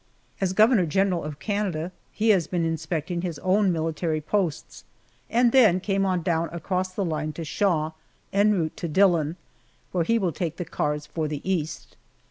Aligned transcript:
As 0.41 0.51
governor 0.53 0.87
general 0.87 1.23
of 1.23 1.37
Canada, 1.37 1.91
he 2.11 2.29
had 2.29 2.49
been 2.49 2.65
inspecting 2.65 3.21
his 3.21 3.37
own 3.37 3.71
military 3.71 4.19
posts, 4.19 4.83
and 5.29 5.51
then 5.51 5.79
came 5.79 6.07
on 6.07 6.23
down 6.23 6.49
across 6.51 6.91
the 6.91 7.05
line 7.05 7.33
to 7.33 7.45
Shaw, 7.45 7.91
en 8.33 8.51
route 8.53 8.75
to 8.77 8.87
Dillon, 8.87 9.35
where 9.91 10.03
he 10.03 10.17
will 10.17 10.31
take 10.31 10.57
the 10.57 10.65
cars 10.65 11.05
for 11.05 11.27
the 11.27 11.47
East. 11.47 11.97